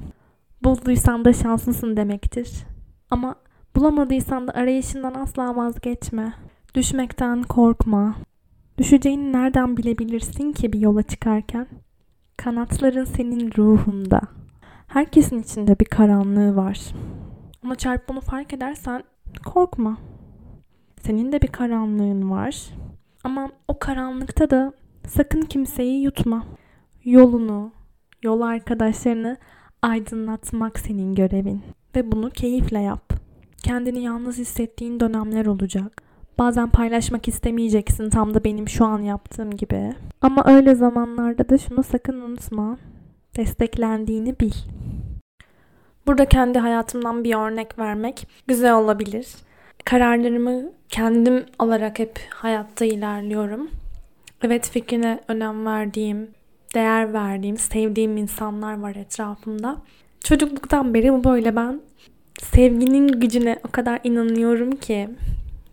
Bulduysan 0.62 1.24
da 1.24 1.32
şanslısın 1.32 1.96
demektir. 1.96 2.64
Ama 3.10 3.34
bulamadıysan 3.76 4.48
da 4.48 4.52
arayışından 4.52 5.14
asla 5.14 5.56
vazgeçme. 5.56 6.34
Düşmekten 6.74 7.42
korkma. 7.42 8.14
Düşeceğini 8.78 9.32
nereden 9.32 9.76
bilebilirsin 9.76 10.52
ki 10.52 10.72
bir 10.72 10.80
yola 10.80 11.02
çıkarken? 11.02 11.66
Kanatların 12.36 13.04
senin 13.04 13.52
ruhunda. 13.58 14.20
Herkesin 14.86 15.42
içinde 15.42 15.78
bir 15.78 15.84
karanlığı 15.84 16.56
var. 16.56 16.80
Ama 17.64 17.74
çarp 17.74 18.08
bunu 18.08 18.20
fark 18.20 18.52
edersen 18.52 19.02
korkma. 19.44 19.98
Senin 21.00 21.32
de 21.32 21.42
bir 21.42 21.48
karanlığın 21.48 22.30
var. 22.30 22.70
Ama 23.24 23.50
o 23.68 23.78
karanlıkta 23.78 24.50
da 24.50 24.72
sakın 25.06 25.42
kimseyi 25.42 26.02
yutma. 26.02 26.46
Yolunu, 27.04 27.72
yol 28.22 28.40
arkadaşlarını 28.40 29.36
Aydınlatmak 29.84 30.78
senin 30.78 31.14
görevin 31.14 31.62
ve 31.96 32.12
bunu 32.12 32.30
keyifle 32.30 32.80
yap. 32.80 33.12
Kendini 33.62 34.02
yalnız 34.02 34.38
hissettiğin 34.38 35.00
dönemler 35.00 35.46
olacak. 35.46 36.02
Bazen 36.38 36.68
paylaşmak 36.68 37.28
istemeyeceksin 37.28 38.10
tam 38.10 38.34
da 38.34 38.44
benim 38.44 38.68
şu 38.68 38.84
an 38.84 38.98
yaptığım 38.98 39.56
gibi. 39.56 39.92
Ama 40.20 40.42
öyle 40.46 40.74
zamanlarda 40.74 41.48
da 41.48 41.58
şunu 41.58 41.82
sakın 41.82 42.20
unutma. 42.20 42.78
Desteklendiğini 43.36 44.40
bil. 44.40 44.52
Burada 46.06 46.24
kendi 46.24 46.58
hayatımdan 46.58 47.24
bir 47.24 47.34
örnek 47.34 47.78
vermek 47.78 48.28
güzel 48.46 48.74
olabilir. 48.74 49.26
Kararlarımı 49.84 50.70
kendim 50.88 51.44
alarak 51.58 51.98
hep 51.98 52.20
hayatta 52.30 52.84
ilerliyorum. 52.84 53.70
Evet 54.42 54.70
fikrine 54.70 55.20
önem 55.28 55.66
verdiğim, 55.66 56.28
değer 56.74 57.12
verdiğim, 57.12 57.56
sevdiğim 57.56 58.16
insanlar 58.16 58.80
var 58.80 58.94
etrafımda. 58.96 59.76
Çocukluktan 60.24 60.94
beri 60.94 61.12
bu 61.12 61.24
böyle 61.24 61.56
ben 61.56 61.80
sevginin 62.42 63.08
gücüne 63.08 63.58
o 63.68 63.70
kadar 63.70 64.00
inanıyorum 64.04 64.70
ki 64.70 65.08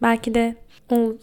belki 0.01 0.33
de 0.33 0.55
o 0.89 1.13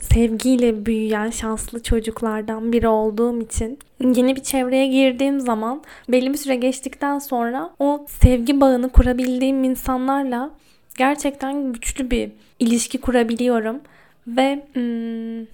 sevgiyle 0.00 0.86
büyüyen 0.86 1.30
şanslı 1.30 1.82
çocuklardan 1.82 2.72
biri 2.72 2.88
olduğum 2.88 3.40
için 3.40 3.78
yeni 4.00 4.36
bir 4.36 4.42
çevreye 4.42 4.86
girdiğim 4.86 5.40
zaman 5.40 5.82
belli 6.08 6.32
bir 6.32 6.38
süre 6.38 6.56
geçtikten 6.56 7.18
sonra 7.18 7.70
o 7.78 8.06
sevgi 8.08 8.60
bağını 8.60 8.88
kurabildiğim 8.88 9.64
insanlarla 9.64 10.50
gerçekten 10.98 11.72
güçlü 11.72 12.10
bir 12.10 12.30
ilişki 12.58 13.00
kurabiliyorum 13.00 13.80
ve 14.26 14.66
hmm, 14.72 15.46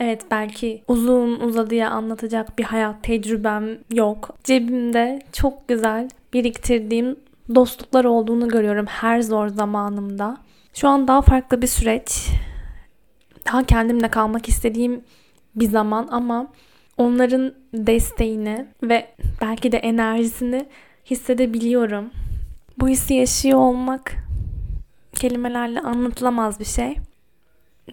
evet 0.00 0.22
belki 0.30 0.82
uzun 0.88 1.40
uzadıya 1.40 1.90
anlatacak 1.90 2.58
bir 2.58 2.64
hayat 2.64 3.02
tecrübem 3.02 3.78
yok. 3.90 4.36
Cebimde 4.44 5.18
çok 5.32 5.68
güzel 5.68 6.08
biriktirdiğim 6.32 7.16
dostluklar 7.54 8.04
olduğunu 8.04 8.48
görüyorum 8.48 8.86
her 8.86 9.20
zor 9.22 9.48
zamanımda. 9.48 10.36
Şu 10.74 10.88
an 10.88 11.08
daha 11.08 11.22
farklı 11.22 11.62
bir 11.62 11.66
süreç. 11.66 12.28
Daha 13.46 13.64
kendimle 13.64 14.08
kalmak 14.08 14.48
istediğim 14.48 15.04
bir 15.56 15.68
zaman 15.68 16.08
ama 16.10 16.46
onların 16.96 17.54
desteğini 17.74 18.66
ve 18.82 19.08
belki 19.40 19.72
de 19.72 19.78
enerjisini 19.78 20.66
hissedebiliyorum. 21.10 22.10
Bu 22.78 22.88
hissi 22.88 23.14
yaşıyor 23.14 23.58
olmak 23.58 24.12
kelimelerle 25.14 25.80
anlatılamaz 25.80 26.60
bir 26.60 26.64
şey. 26.64 26.96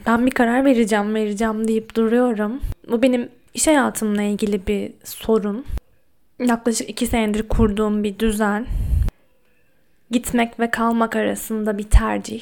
Ben 0.07 0.25
bir 0.25 0.31
karar 0.31 0.65
vereceğim, 0.65 1.15
vereceğim 1.15 1.67
deyip 1.67 1.95
duruyorum. 1.95 2.59
Bu 2.91 3.01
benim 3.01 3.29
iş 3.53 3.67
hayatımla 3.67 4.21
ilgili 4.21 4.67
bir 4.67 4.91
sorun. 5.03 5.65
Yaklaşık 6.39 6.89
iki 6.89 7.07
senedir 7.07 7.48
kurduğum 7.48 8.03
bir 8.03 8.19
düzen. 8.19 8.65
Gitmek 10.12 10.59
ve 10.59 10.71
kalmak 10.71 11.15
arasında 11.15 11.77
bir 11.77 11.83
tercih. 11.83 12.41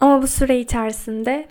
Ama 0.00 0.22
bu 0.22 0.26
süre 0.26 0.60
içerisinde 0.60 1.48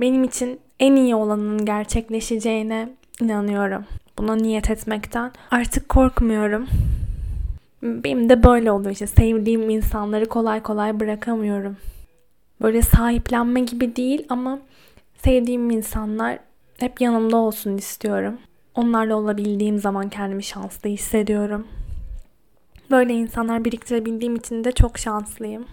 benim 0.00 0.24
için 0.24 0.60
en 0.80 0.96
iyi 0.96 1.14
olanın 1.14 1.64
gerçekleşeceğine 1.64 2.88
inanıyorum. 3.20 3.84
Buna 4.18 4.34
niyet 4.34 4.70
etmekten 4.70 5.32
artık 5.50 5.88
korkmuyorum. 5.88 6.66
Benim 7.82 8.28
de 8.28 8.42
böyle 8.42 8.72
oluyor 8.72 8.90
işte 8.90 9.06
sevdiğim 9.06 9.70
insanları 9.70 10.26
kolay 10.26 10.62
kolay 10.62 11.00
bırakamıyorum. 11.00 11.76
Böyle 12.62 12.82
sahiplenme 12.82 13.60
gibi 13.60 13.96
değil 13.96 14.26
ama 14.28 14.58
sevdiğim 15.16 15.70
insanlar 15.70 16.38
hep 16.78 17.00
yanımda 17.00 17.36
olsun 17.36 17.76
istiyorum. 17.76 18.38
Onlarla 18.74 19.16
olabildiğim 19.16 19.78
zaman 19.78 20.08
kendimi 20.08 20.44
şanslı 20.44 20.88
hissediyorum. 20.88 21.66
Böyle 22.90 23.12
insanlar 23.12 23.64
biriktirebildiğim 23.64 24.36
için 24.36 24.64
de 24.64 24.72
çok 24.72 24.98
şanslıyım. 24.98 25.66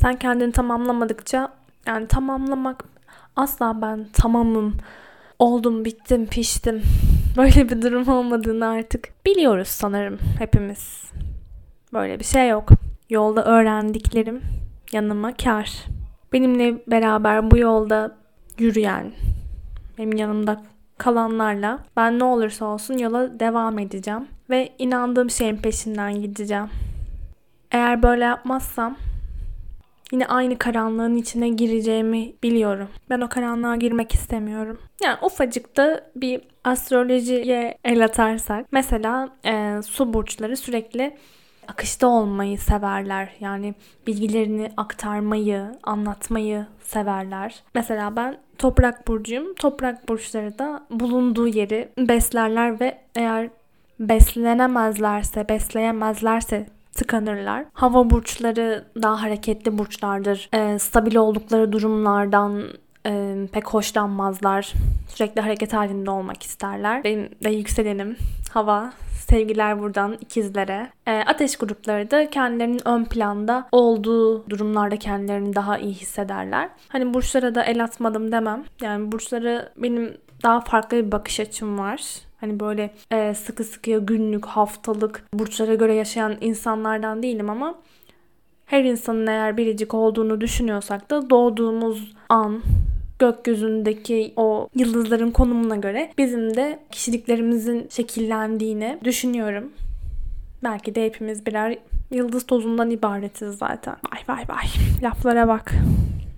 Sen 0.00 0.16
kendini 0.16 0.52
tamamlamadıkça 0.52 1.52
yani 1.86 2.06
tamamlamak 2.06 2.84
asla 3.36 3.82
ben 3.82 4.06
tamamım, 4.12 4.76
oldum, 5.38 5.84
bittim, 5.84 6.26
piştim. 6.26 6.82
Böyle 7.36 7.68
bir 7.68 7.82
durum 7.82 8.08
olmadığını 8.08 8.68
artık 8.68 9.08
biliyoruz 9.26 9.68
sanırım 9.68 10.18
hepimiz. 10.38 11.02
Böyle 11.92 12.18
bir 12.18 12.24
şey 12.24 12.48
yok. 12.48 12.68
Yolda 13.10 13.44
öğrendiklerim 13.44 14.42
yanıma 14.92 15.36
kar. 15.36 15.84
Benimle 16.32 16.82
beraber 16.86 17.50
bu 17.50 17.58
yolda 17.58 18.16
yürüyen, 18.58 19.12
benim 19.98 20.16
yanımda 20.16 20.62
kalanlarla 20.98 21.78
ben 21.96 22.18
ne 22.18 22.24
olursa 22.24 22.64
olsun 22.64 22.98
yola 22.98 23.40
devam 23.40 23.78
edeceğim 23.78 24.28
ve 24.50 24.72
inandığım 24.78 25.30
şeyin 25.30 25.56
peşinden 25.56 26.22
gideceğim. 26.22 26.68
Eğer 27.70 28.02
böyle 28.02 28.24
yapmazsam 28.24 28.96
yine 30.12 30.26
aynı 30.26 30.58
karanlığın 30.58 31.16
içine 31.16 31.48
gireceğimi 31.48 32.32
biliyorum. 32.42 32.88
Ben 33.10 33.20
o 33.20 33.28
karanlığa 33.28 33.76
girmek 33.76 34.14
istemiyorum. 34.14 34.78
Yani 35.04 35.18
ufacık 35.22 35.76
da 35.76 36.10
bir 36.16 36.40
astrolojiye 36.64 37.78
el 37.84 38.04
atarsak 38.04 38.66
mesela 38.72 39.28
e, 39.44 39.80
su 39.82 40.14
burçları 40.14 40.56
sürekli 40.56 41.16
akışta 41.68 42.06
olmayı 42.06 42.58
severler. 42.58 43.28
Yani 43.40 43.74
bilgilerini 44.06 44.72
aktarmayı, 44.76 45.72
anlatmayı 45.82 46.66
severler. 46.82 47.62
Mesela 47.74 48.16
ben 48.16 48.38
toprak 48.58 49.08
burcuyum. 49.08 49.54
Toprak 49.54 50.08
burçları 50.08 50.58
da 50.58 50.86
bulunduğu 50.90 51.48
yeri 51.48 51.88
beslerler 51.98 52.80
ve 52.80 52.98
eğer 53.16 53.50
beslenemezlerse, 54.00 55.48
besleyemezlerse 55.48 56.66
tıkanırlar. 56.94 57.64
Hava 57.72 58.10
burçları 58.10 58.84
daha 59.02 59.22
hareketli 59.22 59.78
burçlardır. 59.78 60.48
E, 60.52 60.78
stabil 60.78 61.16
oldukları 61.16 61.72
durumlardan 61.72 62.64
e, 63.06 63.36
pek 63.52 63.66
hoşlanmazlar. 63.66 64.72
Sürekli 65.08 65.40
hareket 65.40 65.72
halinde 65.72 66.10
olmak 66.10 66.42
isterler. 66.42 67.04
Benim 67.04 67.28
de 67.44 67.50
yükselenim 67.50 68.16
hava. 68.52 68.92
Sevgiler 69.28 69.80
buradan 69.80 70.16
ikizlere. 70.20 70.90
E, 71.06 71.12
ateş 71.12 71.56
grupları 71.56 72.10
da 72.10 72.30
kendilerinin 72.30 72.88
ön 72.88 73.04
planda 73.04 73.68
olduğu 73.72 74.50
durumlarda 74.50 74.96
kendilerini 74.96 75.54
daha 75.54 75.78
iyi 75.78 75.94
hissederler. 75.94 76.68
Hani 76.88 77.14
burçlara 77.14 77.54
da 77.54 77.64
el 77.64 77.84
atmadım 77.84 78.32
demem. 78.32 78.64
Yani 78.82 79.12
burçlara 79.12 79.72
benim 79.76 80.16
daha 80.42 80.60
farklı 80.60 80.96
bir 80.96 81.12
bakış 81.12 81.40
açım 81.40 81.78
var. 81.78 82.02
Hani 82.40 82.60
böyle 82.60 82.90
e, 83.10 83.34
sıkı 83.34 83.64
sıkıya 83.64 83.98
günlük, 83.98 84.46
haftalık 84.46 85.24
burçlara 85.34 85.74
göre 85.74 85.94
yaşayan 85.94 86.36
insanlardan 86.40 87.22
değilim 87.22 87.50
ama 87.50 87.78
her 88.66 88.84
insanın 88.84 89.26
eğer 89.26 89.56
biricik 89.56 89.94
olduğunu 89.94 90.40
düşünüyorsak 90.40 91.10
da 91.10 91.30
doğduğumuz 91.30 92.14
an 92.28 92.62
gökyüzündeki 93.18 94.32
o 94.36 94.68
yıldızların 94.74 95.30
konumuna 95.30 95.76
göre 95.76 96.12
bizim 96.18 96.56
de 96.56 96.78
kişiliklerimizin 96.90 97.88
şekillendiğini 97.90 98.98
düşünüyorum. 99.04 99.72
Belki 100.64 100.94
de 100.94 101.04
hepimiz 101.04 101.46
birer 101.46 101.78
yıldız 102.10 102.46
tozundan 102.46 102.90
ibaretiz 102.90 103.58
zaten. 103.58 103.96
Vay 104.12 104.36
vay 104.36 104.44
vay. 104.48 104.66
Laflara 105.02 105.48
bak. 105.48 105.72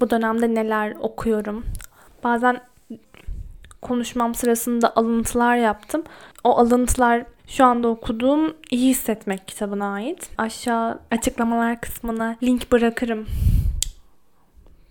Bu 0.01 0.11
dönemde 0.11 0.55
neler 0.55 0.97
okuyorum. 1.01 1.65
Bazen 2.25 2.61
konuşmam 3.83 4.35
sırasında 4.35 4.97
alıntılar 4.97 5.57
yaptım. 5.57 6.03
O 6.45 6.59
alıntılar 6.59 7.25
şu 7.47 7.64
anda 7.64 7.88
okuduğum 7.88 8.55
İyi 8.71 8.90
Hissetmek 8.90 9.49
kitabına 9.49 9.92
ait. 9.92 10.31
Aşağı 10.38 10.99
açıklamalar 11.11 11.81
kısmına 11.81 12.37
link 12.42 12.73
bırakırım. 12.73 13.27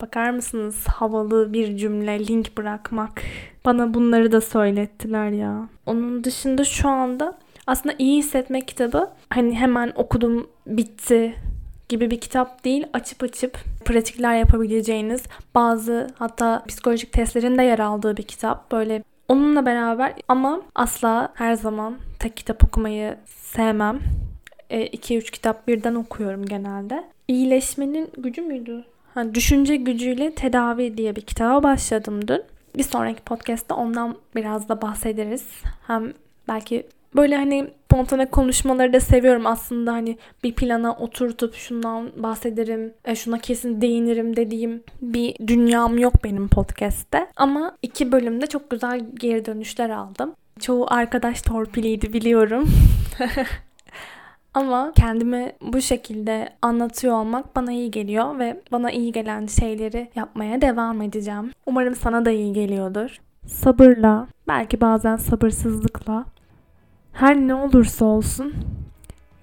Bakar 0.02 0.30
mısınız 0.30 0.88
havalı 0.88 1.54
bir 1.54 1.78
cümle 1.78 2.28
link 2.28 2.58
bırakmak. 2.58 3.22
Bana 3.66 3.94
bunları 3.94 4.32
da 4.32 4.42
söylettiler 4.42 5.30
ya. 5.30 5.70
Onun 5.86 6.24
dışında 6.24 6.64
şu 6.64 6.90
anda 6.90 7.38
aslında 7.68 7.96
iyi 8.00 8.18
hissetmek 8.18 8.68
kitabı 8.68 9.10
hani 9.30 9.56
hemen 9.56 9.94
okudum 9.96 10.48
bitti 10.68 11.36
gibi 11.92 12.12
bir 12.12 12.20
kitap 12.20 12.64
değil. 12.64 12.88
Açıp 12.94 13.24
açıp 13.24 13.58
pratikler 13.86 14.36
yapabileceğiniz 14.36 15.24
bazı 15.56 16.08
hatta 16.16 16.64
psikolojik 16.68 17.14
testlerin 17.14 17.58
de 17.58 17.64
yer 17.64 17.80
aldığı 17.80 18.18
bir 18.18 18.24
kitap. 18.24 18.72
Böyle 18.72 19.04
onunla 19.28 19.66
beraber 19.66 20.14
ama 20.28 20.62
asla 20.76 21.32
her 21.36 21.54
zaman 21.54 21.98
tek 22.20 22.38
kitap 22.38 22.64
okumayı 22.64 23.18
sevmem. 23.26 24.00
2-3 24.70 25.18
e, 25.18 25.20
kitap 25.22 25.68
birden 25.68 25.96
okuyorum 25.96 26.46
genelde. 26.46 27.04
İyileşmenin 27.28 28.10
gücü 28.18 28.42
müydü? 28.42 28.84
Ha, 29.14 29.36
Düşünce 29.36 29.76
gücüyle 29.76 30.36
tedavi 30.36 30.98
diye 30.98 31.16
bir 31.16 31.22
kitaba 31.22 31.64
başladım 31.64 32.28
dün. 32.28 32.44
Bir 32.78 32.84
sonraki 32.84 33.22
podcast'ta 33.22 33.76
ondan 33.76 34.16
biraz 34.36 34.70
da 34.70 34.82
bahsederiz. 34.82 35.48
Hem 35.88 36.14
belki 36.48 36.88
böyle 37.16 37.36
hani 37.36 37.68
spontane 37.92 38.26
konuşmaları 38.26 38.94
da 38.94 39.00
seviyorum 39.00 39.48
aslında 39.48 39.94
hani 39.94 40.18
bir 40.44 40.56
plana 40.56 40.94
oturtup 40.94 41.56
şundan 41.56 42.10
bahsederim, 42.18 42.94
e, 43.06 43.16
şuna 43.16 43.38
kesin 43.38 43.82
değinirim 43.82 44.36
dediğim 44.36 44.84
bir 45.02 45.36
dünyam 45.48 45.98
yok 45.98 46.14
benim 46.24 46.48
podcast'te. 46.48 47.28
Ama 47.36 47.78
iki 47.82 48.12
bölümde 48.12 48.48
çok 48.48 48.70
güzel 48.70 49.02
geri 49.14 49.46
dönüşler 49.46 49.90
aldım. 49.90 50.34
Çoğu 50.60 50.86
arkadaş 50.90 51.42
torpiliydi 51.42 52.14
biliyorum. 52.14 52.70
Ama 54.54 54.92
kendimi 54.96 55.52
bu 55.62 55.82
şekilde 55.82 56.50
anlatıyor 56.62 57.14
olmak 57.14 57.56
bana 57.56 57.72
iyi 57.72 57.92
geliyor 57.92 58.40
ve 58.40 58.62
bana 58.72 58.92
iyi 58.92 59.12
gelen 59.12 59.46
şeyleri 59.46 60.10
yapmaya 60.16 60.62
devam 60.62 61.02
edeceğim. 61.02 61.52
Umarım 61.66 61.96
sana 61.96 62.26
da 62.26 62.32
iyi 62.32 62.54
geliyordur. 62.54 63.18
Sabırla, 63.48 64.28
belki 64.48 64.82
bazen 64.82 65.16
sabırsızlıkla, 65.16 66.26
her 67.14 67.36
ne 67.36 67.56
olursa 67.56 68.06
olsun 68.06 68.54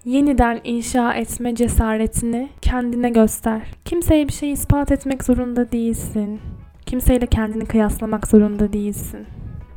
yeniden 0.05 0.61
inşa 0.65 1.15
etme 1.15 1.55
cesaretini 1.55 2.49
kendine 2.63 3.11
göster. 3.11 3.63
Kimseye 3.85 4.29
bir 4.29 4.33
şey 4.33 4.53
ispat 4.53 4.93
etmek 4.93 5.25
zorunda 5.25 5.73
değilsin. 5.73 6.41
Kimseyle 6.87 7.27
kendini 7.27 7.67
kıyaslamak 7.67 8.27
zorunda 8.27 8.73
değilsin. 8.73 9.27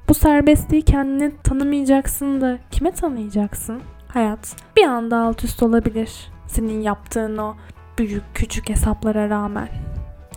Bu 0.10 0.14
serbestliği 0.14 0.82
kendine 0.82 1.32
tanımayacaksın 1.44 2.42
da 2.42 2.58
kime 2.72 2.92
tanıyacaksın? 2.92 3.82
Hayat 4.08 4.56
bir 4.78 4.84
anda 4.84 5.18
alt 5.18 5.44
üst 5.44 5.64
olabilir. 5.64 6.32
Senin 6.48 6.82
yaptığın 6.82 7.38
o 7.38 7.56
büyük 7.98 8.24
küçük 8.34 8.70
hesaplara 8.70 9.30
rağmen. 9.30 9.68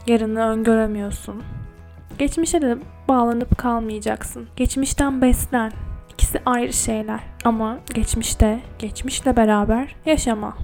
Yarını 0.07 0.41
öngöremiyorsun. 0.41 1.43
Geçmişe 2.19 2.63
de 2.63 2.79
bağlanıp 3.09 3.59
kalmayacaksın. 3.59 4.49
Geçmişten 4.57 5.23
beslen. 5.23 5.73
İkisi 6.15 6.41
ayrı 6.47 6.73
şeyler. 6.73 7.21
Ama 7.45 7.79
geçmişte, 7.95 8.61
geçmişle 8.79 9.37
beraber 9.37 9.97
yaşama. 10.07 10.57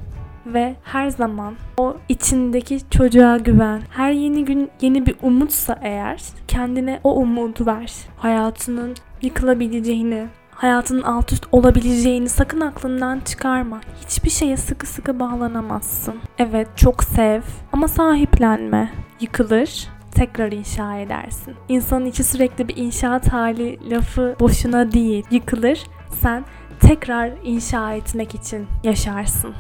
Ve 0.47 0.75
her 0.85 1.09
zaman 1.09 1.55
o 1.77 1.97
içindeki 2.09 2.81
çocuğa 2.91 3.37
güven. 3.37 3.83
Her 3.91 4.13
yeni 4.13 4.45
gün 4.45 4.71
yeni 4.81 5.07
bir 5.07 5.15
umutsa 5.23 5.79
eğer 5.83 6.23
kendine 6.49 7.01
o 7.05 7.15
umudu 7.17 7.67
ver. 7.67 7.93
Hayatının 8.17 8.95
yıkılabileceğini, 9.23 10.27
hayatının 10.51 11.03
alt 11.03 11.33
üst 11.33 11.47
olabileceğini 11.53 12.29
sakın 12.29 12.61
aklından 12.61 13.21
çıkarma. 13.21 13.81
Hiçbir 14.05 14.31
şeye 14.31 14.57
sıkı 14.57 14.87
sıkı 14.87 15.21
bağlanamazsın. 15.21 16.15
Evet 16.39 16.69
çok 16.77 17.05
sev 17.05 17.43
ama 17.73 17.89
sahiplenme. 17.89 18.93
Yıkılır, 19.21 19.89
tekrar 20.11 20.53
inşa 20.53 20.99
edersin. 20.99 21.55
İnsanın 21.69 22.07
içi 22.07 22.25
sürekli 22.25 22.69
bir 22.69 22.77
inşaat 22.77 23.33
hali 23.33 23.91
lafı 23.91 24.37
boşuna 24.41 24.93
değil. 24.93 25.25
Yıkılır, 25.31 25.83
sen 26.11 26.45
tekrar 26.81 27.33
inşa 27.45 27.95
etmek 27.95 28.35
için 28.35 28.67
yaşarsın. 28.85 29.55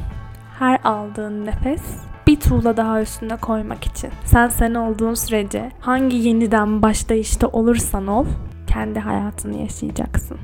Her 0.58 0.80
aldığın 0.84 1.46
nefes 1.46 1.82
bir 2.26 2.40
tuğla 2.40 2.76
daha 2.76 3.02
üstüne 3.02 3.36
koymak 3.36 3.84
için. 3.84 4.10
Sen 4.24 4.48
sen 4.48 4.74
olduğun 4.74 5.14
sürece 5.14 5.70
hangi 5.80 6.16
yeniden 6.16 6.82
başlayışta 6.82 7.48
olursan 7.48 8.06
ol, 8.06 8.26
kendi 8.66 8.98
hayatını 8.98 9.56
yaşayacaksın. 9.60 10.38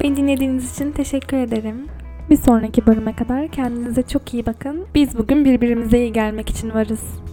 Beni 0.00 0.16
dinlediğiniz 0.16 0.72
için 0.72 0.92
teşekkür 0.92 1.36
ederim. 1.36 1.86
Bir 2.30 2.36
sonraki 2.36 2.86
bölüme 2.86 3.16
kadar 3.16 3.48
kendinize 3.48 4.02
çok 4.02 4.34
iyi 4.34 4.46
bakın. 4.46 4.86
Biz 4.94 5.18
bugün 5.18 5.44
birbirimize 5.44 5.98
iyi 5.98 6.12
gelmek 6.12 6.50
için 6.50 6.74
varız. 6.74 7.25